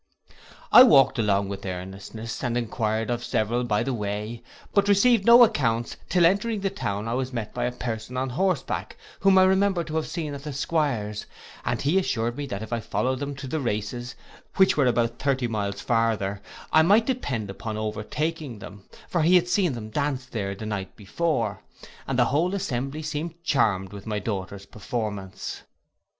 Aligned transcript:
I 0.71 0.81
walked 0.81 1.19
along 1.19 1.49
with 1.49 1.63
earnestness, 1.63 2.43
and 2.43 2.57
enquired 2.57 3.11
of 3.11 3.23
several 3.23 3.63
by 3.63 3.83
the 3.83 3.93
way; 3.93 4.41
but 4.73 4.87
received 4.87 5.25
no 5.25 5.43
accounts, 5.43 5.95
till 6.09 6.25
entering 6.25 6.61
the 6.61 6.71
town, 6.71 7.07
I 7.07 7.13
was 7.13 7.31
met 7.31 7.53
by 7.53 7.65
a 7.65 7.71
person 7.71 8.17
on 8.17 8.31
horseback, 8.31 8.97
whom 9.19 9.37
I 9.37 9.43
remembered 9.43 9.85
to 9.85 9.97
have 9.97 10.07
seen 10.07 10.33
at 10.33 10.43
the 10.43 10.53
'Squire's, 10.53 11.27
and 11.63 11.79
he 11.83 11.99
assured 11.99 12.35
me 12.35 12.47
that 12.47 12.63
if 12.63 12.73
I 12.73 12.79
followed 12.79 13.19
them 13.19 13.35
to 13.35 13.47
the 13.47 13.59
races, 13.59 14.15
which 14.55 14.75
were 14.75 14.91
but 14.91 15.19
thirty 15.19 15.47
miles 15.47 15.81
farther, 15.81 16.41
I 16.73 16.81
might 16.81 17.05
depend 17.05 17.51
upon 17.51 17.77
overtaking 17.77 18.57
them; 18.57 18.85
for 19.07 19.21
he 19.21 19.35
had 19.35 19.47
seen 19.47 19.73
them 19.73 19.91
dance 19.91 20.25
there 20.25 20.55
the 20.55 20.65
night 20.65 20.95
before, 20.95 21.61
and 22.07 22.17
the 22.17 22.25
whole 22.25 22.55
assembly 22.55 23.03
seemed 23.03 23.43
charmed 23.43 23.93
with 23.93 24.07
my 24.07 24.17
daughter's 24.17 24.65
performance. 24.65 25.61